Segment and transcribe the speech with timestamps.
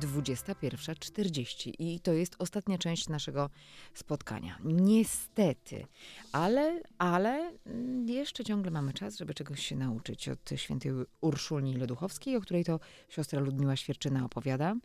[0.00, 3.50] 21.40 i to jest ostatnia część naszego
[3.94, 4.58] spotkania.
[4.64, 5.86] Niestety,
[6.32, 12.36] ale, ale mm, jeszcze ciągle mamy czas, żeby czegoś się nauczyć od świętej Urszuli Leduchowskiej,
[12.36, 14.76] o której to siostra Ludmiła Świerczyna opowiada.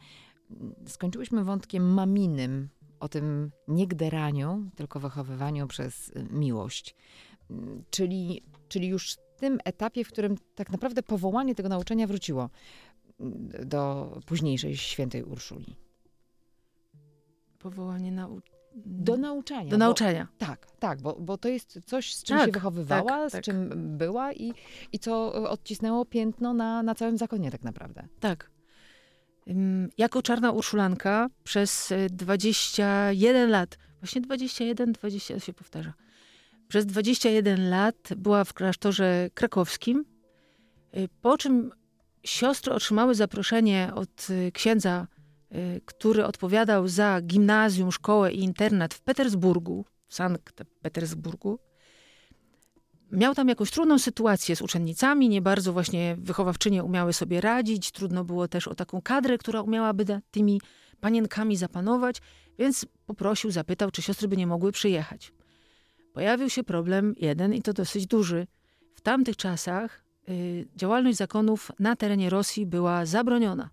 [0.88, 6.96] Skończyłyśmy wątkiem maminym, o tym nie gderaniu, tylko wychowywaniu przez miłość.
[7.90, 12.50] Czyli, czyli już w tym etapie, w którym tak naprawdę powołanie tego nauczenia wróciło
[13.66, 15.76] do późniejszej świętej Urszuli.
[17.60, 18.30] Powołanie na...
[18.76, 19.70] Do nauczania.
[19.70, 20.28] Do bo- nauczania.
[20.38, 23.44] tak, tak, bo, bo to jest coś, z czym Tak, się wychowywała, tak, z tak.
[23.44, 24.54] czym była i,
[24.92, 28.08] i co odcisnęło piętno na, na całym zakonie tak naprawdę.
[28.20, 28.52] Tak.
[29.98, 35.94] Jako czarna urszulanka przez y, 21 lat, właśnie 21, 20 się powtarza,
[36.68, 40.06] przez 21 lat była w klasztorze krakowskim,
[40.98, 41.72] y, po czym
[42.24, 45.08] siostry otrzymały zaproszenie od y, księdza,
[45.56, 51.60] y, który odpowiadał za gimnazjum, szkołę i internat w Petersburgu, w Sankt Petersburgu.
[53.12, 58.24] Miał tam jakąś trudną sytuację z uczennicami, nie bardzo właśnie wychowawczynie umiały sobie radzić, trudno
[58.24, 60.62] było też o taką kadrę, która umiałaby tymi
[61.00, 62.22] panienkami zapanować,
[62.60, 65.34] więc poprosił, zapytał, czy siostry by nie mogły przyjechać.
[66.14, 68.48] Pojawił się problem jeden i to dosyć duży.
[68.96, 70.04] W tamtych czasach
[70.76, 73.70] działalność zakonów na terenie Rosji była zabroniona.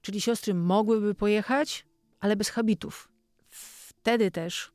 [0.00, 1.86] Czyli siostry mogłyby pojechać,
[2.20, 3.08] ale bez habitów.
[3.48, 4.72] Wtedy też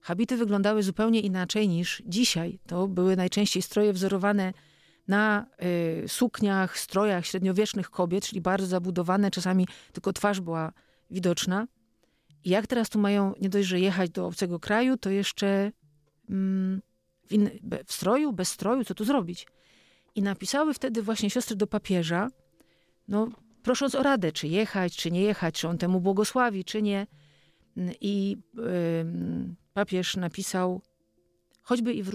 [0.00, 2.58] habity wyglądały zupełnie inaczej niż dzisiaj.
[2.66, 4.52] To były najczęściej stroje wzorowane
[5.08, 5.46] na
[6.04, 10.72] y, sukniach, strojach średniowiecznych kobiet, czyli bardzo zabudowane, czasami tylko twarz była
[11.10, 11.66] widoczna.
[12.44, 15.72] I jak teraz tu mają nie dość, że jechać do obcego kraju, to jeszcze
[16.30, 16.82] mm,
[17.30, 17.34] w,
[17.86, 19.46] w stroju, bez stroju, co tu zrobić?
[20.14, 22.28] I napisały wtedy właśnie siostry do papieża,
[23.08, 23.28] no,
[23.62, 27.06] prosząc o radę, czy jechać, czy nie jechać, czy on temu błogosławi, czy nie.
[28.00, 28.36] I
[29.00, 30.82] ym, papież napisał,
[31.62, 32.10] choćby i w,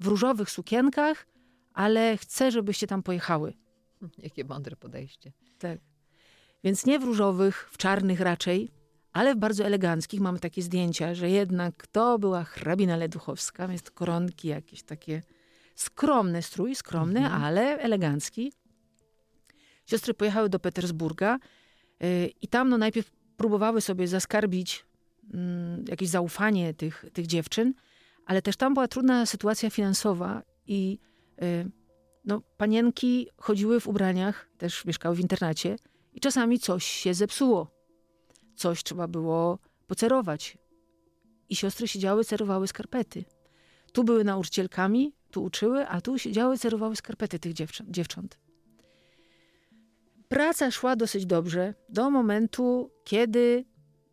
[0.00, 1.26] w różowych sukienkach,
[1.74, 3.52] ale chcę, żebyście tam pojechały.
[4.18, 5.32] Jakie mądre podejście.
[5.58, 5.78] Tak.
[6.64, 8.70] Więc nie w różowych, w czarnych raczej,
[9.12, 10.20] ale w bardzo eleganckich.
[10.20, 15.22] Mamy takie zdjęcia, że jednak to była hrabina Leduchowska, więc koronki jakieś takie
[15.80, 18.52] skromny strój, skromny, ale elegancki.
[19.86, 21.38] Siostry pojechały do Petersburga
[22.02, 24.86] y, i tam no najpierw próbowały sobie zaskarbić
[25.34, 27.74] mm, jakieś zaufanie tych, tych dziewczyn,
[28.26, 30.98] ale też tam była trudna sytuacja finansowa i
[31.42, 31.70] y,
[32.24, 35.76] no, panienki chodziły w ubraniach, też mieszkały w internacie
[36.14, 37.70] i czasami coś się zepsuło.
[38.56, 40.58] Coś trzeba było pocerować.
[41.48, 43.24] I siostry siedziały, cerowały skarpety.
[43.92, 47.52] Tu były nauczycielkami, tu uczyły, a tu siedziały, cerowały skarpety tych
[47.88, 48.38] dziewcząt.
[50.28, 53.64] Praca szła dosyć dobrze do momentu, kiedy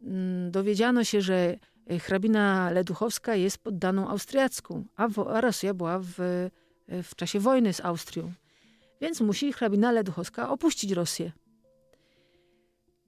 [0.01, 1.55] mm, dowiedziano się, że
[1.91, 6.13] y, hrabina Leduchowska jest poddaną austriacką, a, wo- a Rosja była w,
[7.03, 8.31] w czasie wojny z Austrią.
[9.01, 11.31] Więc musi hrabina Leduchowska opuścić Rosję.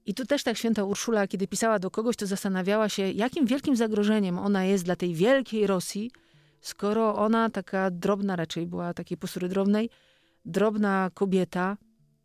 [0.06, 3.76] I tu też tak święta Urszula, kiedy pisała do kogoś, to zastanawiała się, jakim wielkim
[3.76, 6.10] zagrożeniem ona jest dla tej wielkiej Rosji,
[6.60, 9.90] skoro ona taka drobna raczej była, takiej postury drobnej,
[10.44, 11.76] drobna kobieta,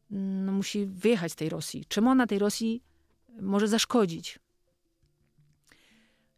[0.09, 1.85] no, musi wyjechać z tej Rosji.
[1.87, 2.83] Czemu ona tej Rosji
[3.41, 4.39] może zaszkodzić?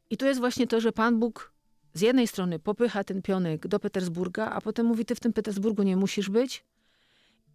[0.09, 1.53] I tu jest właśnie to, że Pan Bóg
[1.93, 5.83] z jednej strony popycha ten pionek do Petersburga, a potem mówi, ty w tym Petersburgu
[5.83, 6.65] nie musisz być.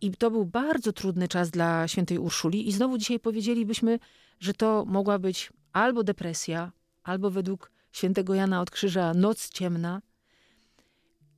[0.00, 2.68] I to był bardzo trudny czas dla świętej Urszuli.
[2.68, 3.98] I znowu dzisiaj powiedzielibyśmy,
[4.40, 6.72] że to mogła być albo depresja,
[7.02, 10.02] albo według świętego Jana od Krzyża noc ciemna,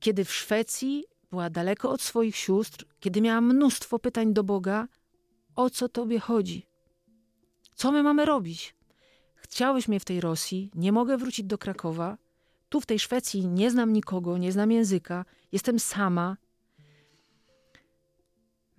[0.05, 4.87] kiedy w Szwecji była daleko od swoich sióstr, kiedy miała mnóstwo pytań do Boga,
[5.55, 6.65] o co tobie chodzi?
[7.75, 8.75] Co my mamy robić?
[9.35, 12.17] Chciałeś mnie w tej Rosji, nie mogę wrócić do Krakowa.
[12.69, 16.37] Tu w tej Szwecji nie znam nikogo, nie znam języka, jestem sama.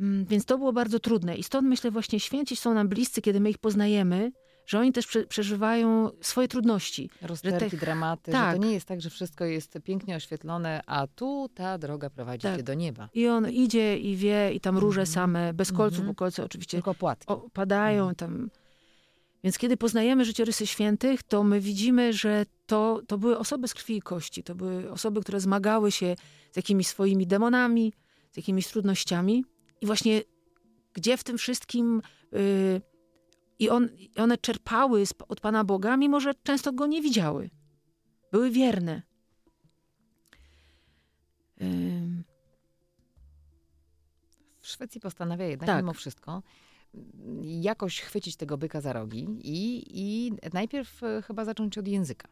[0.01, 1.37] Mm, Więc to było bardzo trudne.
[1.37, 4.33] I stąd myślę, właśnie święci są nam bliscy, kiedy my ich poznajemy,
[4.67, 7.11] że oni też prze, przeżywają swoje trudności.
[7.23, 8.55] Rozterki, te- dramaty, tak.
[8.57, 12.43] że to nie jest tak, że wszystko jest pięknie oświetlone, a tu ta droga prowadzi
[12.43, 12.57] Tak.
[12.57, 13.09] cię do nieba.
[13.15, 16.09] I on idzie i wie, i tam róże same, bez kolców, Mhm.
[16.09, 17.27] bo kolce oczywiście Tylko płatki.
[17.29, 18.51] opadają tam.
[19.45, 23.97] Więc kiedy poznajemy życiorysy świętych, to my widzimy, że to, to były osoby z krwi
[23.97, 24.43] i kości.
[24.43, 26.17] To były osoby, które zmagały się
[26.53, 27.93] z jakimiś swoimi demonami,
[28.33, 29.45] z jakimiś trudnościami.
[29.81, 30.23] I właśnie
[30.93, 32.03] gdzie w tym wszystkim
[32.35, 32.81] y,
[33.59, 37.51] i on, i one czerpały od Pana Boga, mimo że często Go nie widziały.
[38.33, 39.03] Były wierne.
[41.63, 42.25] Ym,
[44.61, 45.83] W Szwecji postanawia jednak Tak.
[45.85, 46.43] mimo wszystko
[46.95, 52.29] mm, jakoś chwycić tego byka za rogi i, i najpierw e, chyba zacząć od języka.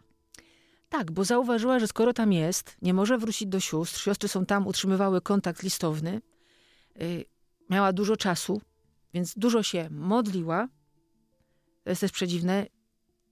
[0.88, 4.66] Tak, bo zauważyła, że skoro tam jest, nie może wrócić do sióstr, siostry są tam,
[4.66, 6.20] utrzymywały kontakt listowny,
[7.02, 7.24] y,
[7.70, 8.60] miała dużo czasu,
[9.14, 10.68] więc dużo się modliła.
[11.84, 12.66] To jest też przedziwne,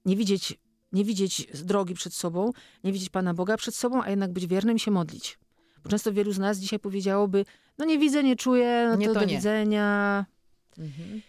[0.05, 0.59] nie widzieć,
[0.93, 2.51] nie widzieć drogi przed sobą,
[2.85, 5.39] nie widzieć Pana Boga przed sobą, a jednak być wiernym i się modlić.
[5.85, 7.45] Bo często wielu z nas dzisiaj powiedziałoby,
[7.79, 9.37] no nie widzę, nie czuję, no Nie, to, to do nie.
[9.37, 10.27] widzenia.
[10.79, 11.21] Mhm.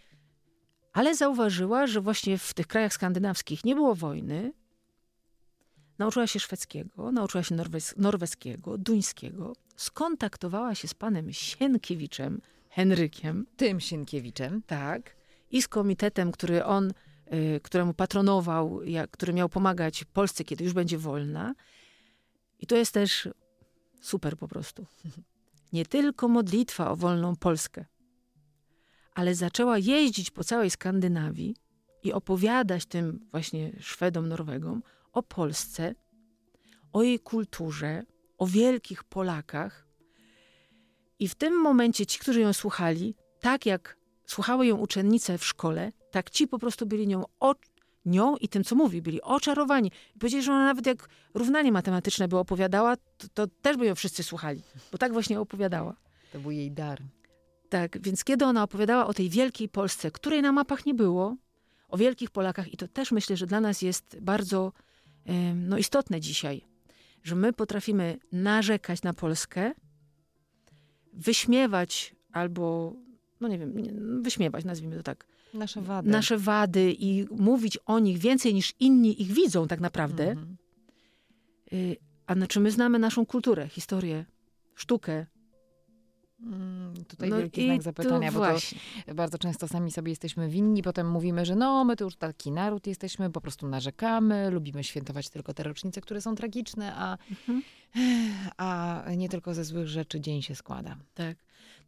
[0.94, 4.54] Ale zauważyła, że właśnie w tych krajach skandynawskich nie było wojny.
[6.00, 9.54] Nauczyła się szwedzkiego, nauczyła się norwes- norweskiego, duńskiego.
[9.76, 14.62] Skontaktowała się z panem Sienkiewiczem, Henrykiem, Tym Sienkiewiczem.
[14.68, 15.16] tak,
[15.52, 16.94] i z komitetem, który on,
[17.64, 18.80] któremu patronował,
[19.12, 21.56] który miał pomagać Polsce, kiedy już będzie wolna.
[22.60, 23.30] I to jest też
[24.02, 24.86] super po prostu.
[25.74, 27.86] Nie tylko modlitwa o wolną Polskę,
[29.14, 31.56] ale zaczęła jeździć po całej Skandynawii
[32.04, 34.84] i opowiadać tym właśnie Szwedom, Norwegom
[35.14, 35.96] o Polsce,
[36.94, 38.04] o jej kulturze,
[38.38, 39.88] o wielkich Polakach.
[41.20, 45.92] I w tym momencie ci, którzy ją słuchali, tak jak słuchały ją uczennice w szkole,
[46.14, 47.56] tak ci po prostu byli nią, o,
[48.06, 49.92] nią i tym, co mówi, byli oczarowani.
[50.20, 54.24] Powiedzieli, że ona nawet jak równanie matematyczne by opowiadała, to, to też by ją wszyscy
[54.24, 54.62] słuchali,
[54.92, 55.96] bo tak właśnie opowiadała.
[56.34, 57.02] To był jej dar.
[57.70, 61.36] Tak, więc kiedy ona opowiadała o tej wielkiej Polsce, której na mapach nie było,
[61.90, 64.74] o wielkich Polakach, i to też myślę, że dla nas jest bardzo
[65.56, 66.62] no, istotne dzisiaj,
[67.24, 69.72] że my potrafimy narzekać na Polskę,
[71.14, 72.94] wyśmiewać albo,
[73.40, 73.74] no nie wiem,
[74.24, 76.10] wyśmiewać, nazwijmy to tak, Nasze wady.
[76.10, 80.30] nasze wady i mówić o nich więcej niż inni ich widzą tak naprawdę.
[80.32, 80.58] Mhm.
[81.74, 81.96] Y,
[82.28, 84.26] A no, czy my znamy naszą kulturę, historię,
[84.76, 85.26] sztukę?
[86.42, 88.80] Mm, Tutaj No wielki znak zapytania, bo właśnie.
[89.06, 92.52] to bardzo często sami sobie jesteśmy winni, potem mówimy, że no, my to już taki
[92.52, 97.62] naród jesteśmy, po prostu narzekamy, lubimy świętować tylko te rocznice, które są tragiczne, a, Mhm.
[98.58, 100.98] a nie tylko ze złych rzeczy dzień się składa.
[101.14, 101.38] Tak.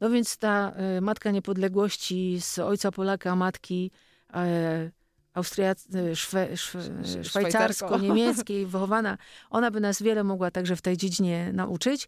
[0.02, 3.92] No więc ta e, matka niepodległości z ojca Polaka, matki
[4.34, 4.92] e,
[5.36, 9.18] Austriac- e, szwe, szwe, Sz- szwajcarsko-niemieckiej, wychowana,
[9.50, 12.08] ona by nas wiele mogła także w tej dziedzinie nauczyć.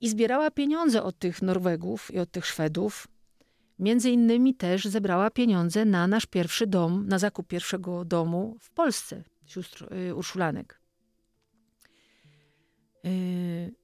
[0.00, 3.08] I zbierała pieniądze od tych Norwegów i od tych Szwedów.
[3.78, 9.24] Między innymi też zebrała pieniądze na nasz pierwszy dom, na zakup pierwszego domu w Polsce,
[9.46, 10.80] sióstr y, Urszulanek.
[13.06, 13.79] Y,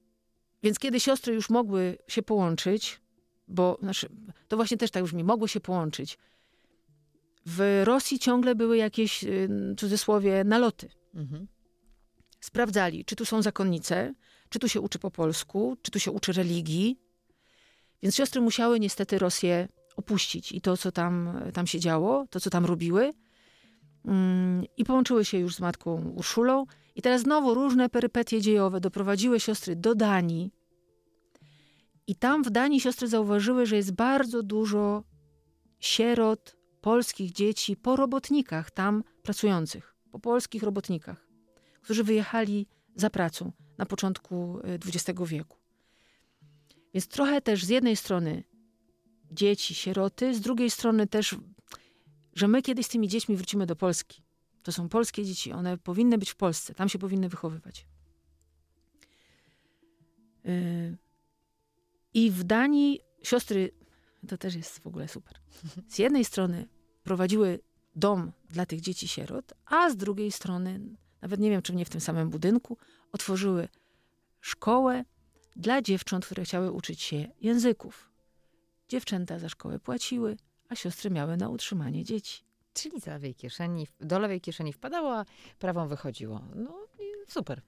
[0.63, 3.01] Więc kiedy siostry już mogły się połączyć,
[3.47, 4.09] bo znaczy,
[4.47, 6.17] to właśnie też tak brzmi, mogły się połączyć.
[7.45, 10.89] W Rosji ciągle były jakieś, y, w cudzysłowie, naloty.
[11.15, 11.47] Mhm.
[12.39, 14.13] Sprawdzali, czy tu są zakonnice,
[14.49, 16.99] czy tu się uczy po polsku, czy tu się uczy religii.
[18.03, 22.49] Więc siostry musiały niestety Rosję opuścić i to, co tam, tam się działo, to, co
[22.49, 23.13] tam robiły.
[24.05, 26.65] Mm, I połączyły się już z matką Urszulą.
[26.97, 30.51] I teraz znowu różne perypetie dziejowe doprowadziły siostry do Danii.
[32.07, 35.03] I tam w Danii siostry zauważyły, że jest bardzo dużo
[35.79, 41.27] sierot, polskich dzieci po robotnikach tam pracujących, po polskich robotnikach,
[41.81, 45.57] którzy wyjechali za pracą na początku XX wieku.
[46.93, 48.43] Więc trochę też z jednej strony
[49.31, 51.35] dzieci, sieroty, z drugiej strony też,
[52.33, 54.26] że my kiedyś z tymi dziećmi wrócimy do Polski.
[54.67, 57.87] To są polskie dzieci, one powinny być w Polsce, tam się powinny wychowywać.
[60.45, 60.97] Y,
[62.13, 63.71] I w Danii siostry,
[64.27, 65.39] to też jest w ogóle super.
[65.87, 66.67] Z jednej strony
[67.03, 67.59] prowadziły
[67.95, 70.79] dom dla tych dzieci sierot, a z drugiej strony,
[71.21, 72.77] nawet nie wiem, czy nie w tym samym budynku,
[73.11, 73.67] otworzyły
[74.41, 75.05] szkołę
[75.55, 78.11] dla dziewcząt, które chciały uczyć się języków.
[78.89, 80.37] Dziewczęta za szkołę płaciły,
[80.69, 82.46] a siostry miały na utrzymanie dzieci.
[82.77, 85.25] Czyli z lewej kieszeni, do lewej kieszeni wpadało, a
[85.59, 86.41] prawą wychodziło.
[86.55, 86.87] No
[87.27, 87.61] super.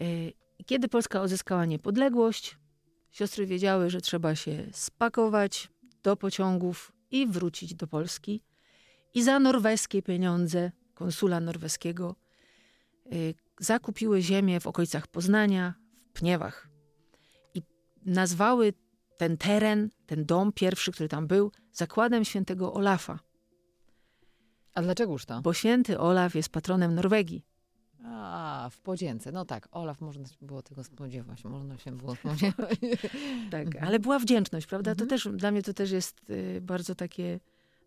[0.00, 0.32] Y,
[0.66, 2.58] Kiedy Polska odzyskała niepodległość,
[3.10, 5.68] siostry wiedziały, że trzeba się spakować
[6.02, 8.42] do pociągów i wrócić do Polski.
[9.14, 12.16] i za norweskie pieniądze konsula norweskiego
[13.12, 16.68] y, zakupiły ziemię w okolicach Poznania, w Pniewach.
[17.54, 17.62] I
[18.06, 18.72] nazwały
[19.16, 23.29] ten teren, ten dom pierwszy, który tam był, zakładem świętego Olafa.
[24.74, 25.40] A dlaczegoż to?
[25.40, 27.44] Bo święty Olaf jest patronem Norwegii.
[28.04, 29.32] A, w podzięce.
[29.32, 31.44] No tak, Olaf, można się było tego spodziewać.
[31.44, 32.78] Można się było spodziewać.
[33.50, 33.84] Tak, Mhm.
[33.84, 34.94] ale była wdzięczność, prawda?
[34.94, 37.40] To też, dla mnie to też jest y, bardzo takie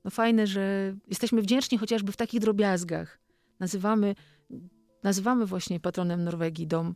[0.03, 3.19] no fajne, że jesteśmy wdzięczni chociażby w takich drobiazgach.
[3.59, 4.15] Nazywamy,
[5.03, 6.95] nazywamy właśnie patronem Norwegii dom,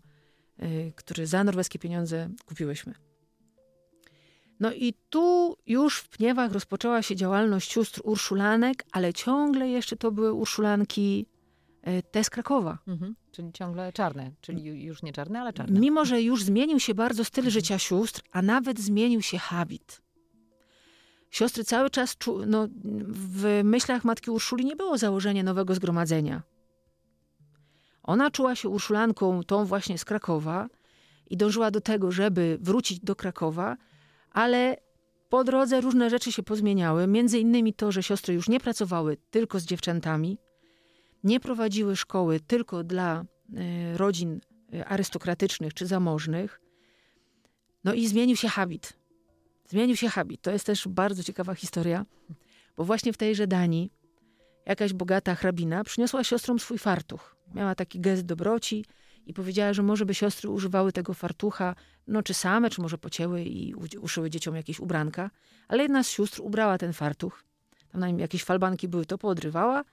[0.64, 2.94] y, który za norweskie pieniądze kupiłyśmy.
[4.60, 10.12] No i tu już w Pniewach rozpoczęła się działalność sióstr Urszulanek, ale ciągle jeszcze to
[10.12, 11.26] były Urszulanki
[11.88, 12.78] y, te z Krakowa.
[12.88, 13.16] Mhm.
[13.32, 14.32] Czyli ciągle czarne.
[14.42, 15.80] Czyli ju- już nie czarne, ale czarne.
[15.80, 20.02] Mimo, że już zmienił się bardzo styl życia sióstr, a nawet zmienił się habit.
[21.32, 22.68] Siostry cały czas, czu, no,
[23.08, 26.42] w myślach matki Urszuli nie było założenia nowego zgromadzenia.
[28.04, 30.68] Ona czuła się Urszulanką tą właśnie z Krakowa
[31.30, 33.78] i dążyła do tego, żeby wrócić do Krakowa,
[34.38, 34.78] ale
[35.30, 37.08] po drodze różne rzeczy się pozmieniały.
[37.08, 40.38] Między innymi to, że siostry już nie pracowały tylko z dziewczętami,
[41.24, 43.26] nie prowadziły szkoły tylko dla
[43.56, 44.40] e, rodzin
[44.74, 46.62] e, arystokratycznych czy zamożnych.
[47.84, 48.94] No i zmienił się habit.
[49.66, 50.42] Zmienił się habit.
[50.42, 52.06] To jest też bardzo ciekawa historia,
[52.76, 53.92] bo właśnie w tejże Danii
[54.66, 57.36] jakaś bogata hrabina przyniosła siostrom swój fartuch.
[57.54, 58.86] Miała taki gest dobroci
[59.28, 61.76] i powiedziała, że może by siostry używały tego fartucha,
[62.08, 65.32] no czy same, czy może pocięły i uszyły dzieciom jakieś ubranka.
[65.68, 67.44] Ale jedna z sióstr ubrała ten fartuch.
[67.92, 69.84] Tam na nim jakieś falbanki były, to poodrywała.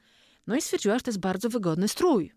[0.46, 2.32] No i stwierdziła, że to jest bardzo wygodny strój.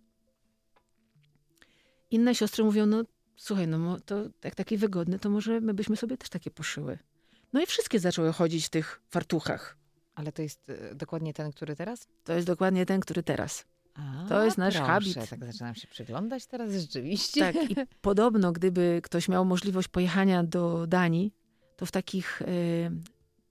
[2.12, 3.04] Inne siostry mówią, no
[3.36, 7.00] słuchaj, no to jak taki wygodny, to może my byśmy sobie też takie poszyły.
[7.54, 9.78] No i wszystkie zaczęły chodzić w tych fartuchach.
[10.16, 12.08] Ale to jest e, dokładnie ten, który teraz?
[12.24, 13.66] To jest dokładnie ten, który teraz.
[13.98, 15.30] A, To jest nasz proszę, habit.
[15.30, 17.54] Tak zaczynam się przyglądać teraz rzeczywiście.
[17.54, 21.34] Tak, i podobno, gdyby ktoś miał możliwość pojechania do Danii,
[21.76, 22.46] to w takich e,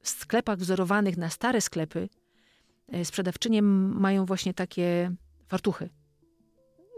[0.02, 2.08] sklepach wzorowanych na stare sklepy
[2.88, 5.12] e, sprzedawczynie mają właśnie takie
[5.48, 5.88] fartuchy.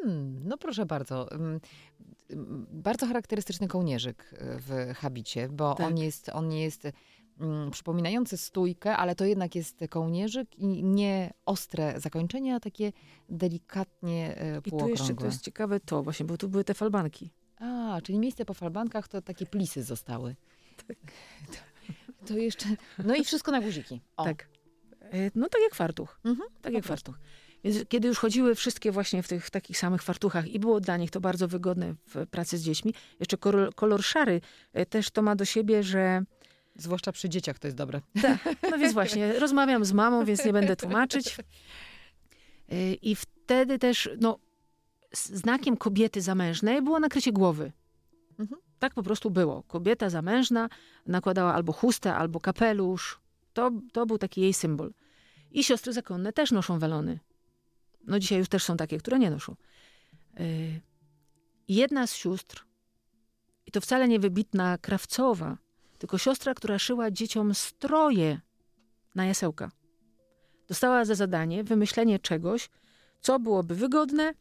[0.03, 1.33] Hmm, no proszę bardzo.
[1.33, 1.61] Ym,
[2.33, 5.87] ym, Bardzo charakterystyczny kołnierzyk y, w habicie, bo Tak.
[5.87, 6.89] on jest, on nie jest
[7.41, 12.93] mm, przypominający stójkę, ale to jednak jest kołnierzyk i nie ostre zakończenie, a takie
[13.29, 14.91] delikatnie y, I tu półokrągłe.
[14.91, 17.31] jeszcze to jest ciekawe to właśnie, bo tu były te falbanki.
[17.61, 20.37] A, czyli miejsce po falbankach to takie plisy zostały.
[20.89, 20.97] Tak.
[21.53, 22.67] To, to jeszcze,
[23.05, 24.01] no i wszystko na guziki.
[24.17, 24.25] O.
[24.25, 24.49] Tak.
[25.01, 26.21] E, No tak jak fartuch.
[26.25, 27.19] Mhm, Tak jak fartuch.
[27.65, 30.97] Więc kiedy już chodziły wszystkie właśnie w tych w takich samych fartuchach i było dla
[30.97, 34.41] nich to bardzo wygodne w pracy z dziećmi, jeszcze kolor, kolor szary
[34.73, 36.23] e, też to ma do siebie, że
[36.79, 38.01] Zwłaszcza przy dzieciach to jest dobre.
[38.71, 41.37] No więc właśnie, rozmawiam z mamą, więc nie będę tłumaczyć.
[42.73, 44.39] Y, I wtedy też, no,
[45.13, 47.73] znakiem kobiety zamężnej było nakrycie głowy.
[48.39, 48.61] Mhm.
[48.79, 49.63] Tak po prostu było.
[49.63, 50.69] Kobieta zamężna
[51.07, 53.21] nakładała albo chustę, albo kapelusz.
[53.53, 54.93] To, to był taki jej symbol.
[55.51, 57.19] I siostry zakonne też noszą welony.
[58.07, 59.57] No dzisiaj już też są takie, które nie noszą.
[60.41, 60.81] Y,
[61.69, 62.65] Jedna z sióstr,
[63.67, 65.59] i to wcale nie wybitna krawcowa,
[65.99, 68.41] tylko siostra, która szyła dzieciom stroje
[69.15, 69.71] na jasełka.
[70.69, 72.71] Dostała za zadanie wymyślenie czegoś,
[73.21, 74.35] co byłoby wygodne,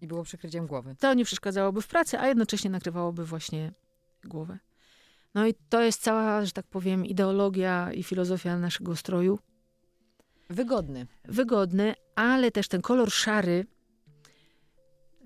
[0.00, 0.96] I było przykryciem głowy.
[0.98, 3.72] to nie przeszkadzałoby w pracy, a jednocześnie nakrywałoby właśnie
[4.24, 4.58] głowę.
[5.34, 9.38] No i to jest cała, że tak powiem, ideologia i filozofia naszego stroju.
[10.50, 11.06] Wygodny.
[11.24, 13.66] Wygodny, ale też ten kolor szary.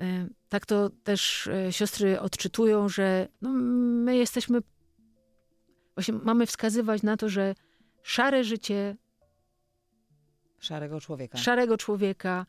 [0.00, 3.50] e, Tak to też e, siostry odczytują, że no,
[4.04, 4.60] my jesteśmy,
[5.96, 7.54] właśnie mamy wskazywać na to, że
[8.02, 8.96] szare życie
[10.58, 11.38] Szarego człowieka.
[11.38, 12.46] szarego człowieka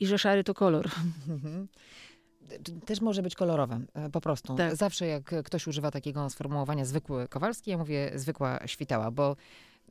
[0.00, 0.90] i że szary to kolor.
[1.28, 1.68] Mhm.
[2.86, 4.54] Też może być kolorowe, e, po prostu.
[4.54, 4.76] Tak.
[4.76, 9.36] Zawsze jak ktoś używa takiego sformułowania zwykły Kowalski, ja mówię zwykła świtała, bo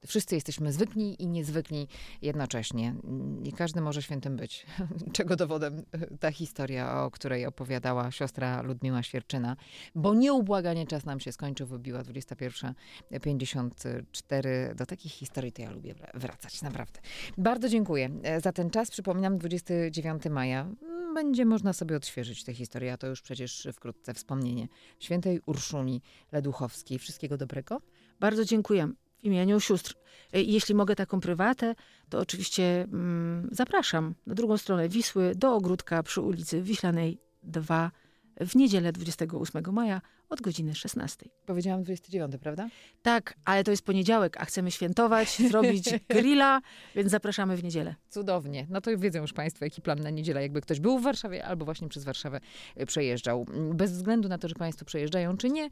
[0.08, 1.88] wszyscy jesteśmy zwykli i niezwykli
[2.22, 2.96] jednocześnie.
[3.42, 4.66] Nie każdy może świętym być.
[5.14, 9.56] Czego dowodem e, ta historia, o której opowiadała siostra Ludmiła Świerczyna.
[9.96, 14.76] Bo nieubłaganie czas nam się skończył, wybiła 21.54.
[14.76, 17.00] Do takich historii to ja lubię wra- wracać, naprawdę.
[17.38, 18.92] Bardzo dziękuję e, za ten czas.
[18.92, 20.62] Przypominam, 29 maja.
[20.62, 24.68] Mm, Będzie można sobie odświeżyć tę historię, a to już przecież wkrótce wspomnienie
[25.00, 27.00] świętej Urszuli Leduchowskiej.
[27.00, 27.82] Wszystkiego dobrego.
[28.20, 28.92] Bardzo dziękuję
[29.24, 29.94] imieniu sióstr.
[30.34, 31.76] E, Jeśli mogę taką prywatę,
[32.10, 37.92] to oczywiście mm, zapraszam na drugą stronę Wisły do ogródka przy ulicy Wiślanej 2
[38.42, 41.30] w niedzielę 28 maja od godziny 16.
[41.46, 42.70] Powiedziałam 29, prawda?
[43.02, 46.62] Tak, ale to jest poniedziałek, a chcemy świętować, zrobić grilla,
[46.96, 47.96] więc zapraszamy w niedzielę.
[48.10, 48.68] Cudownie.
[48.70, 51.66] No to wiedzą już Państwo, jaki plan na niedzielę, jakby ktoś był w Warszawie albo
[51.66, 52.40] właśnie przez Warszawę
[52.82, 53.46] y, przejeżdżał.
[53.74, 55.70] Bez względu na to, że Państwo przejeżdżają czy nie,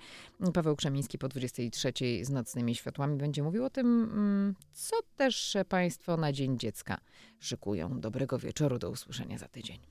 [0.53, 6.17] Paweł Krzemiński po 23 z nocnymi światłami będzie mówił o tym, mm, co też Państwo
[6.17, 6.97] na Dzień Dziecka
[7.39, 7.99] szykują.
[7.99, 9.90] Dobrego wieczoru, do usłyszenia za tydzień.